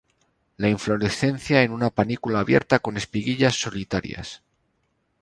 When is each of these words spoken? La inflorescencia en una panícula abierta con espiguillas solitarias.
La 0.57 0.67
inflorescencia 0.67 1.61
en 1.61 1.71
una 1.71 1.91
panícula 1.91 2.39
abierta 2.39 2.79
con 2.79 2.97
espiguillas 2.97 3.53
solitarias. 3.61 4.41